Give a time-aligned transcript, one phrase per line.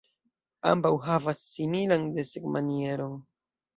[0.69, 3.15] Ambaŭ havas similan desegn-manieron.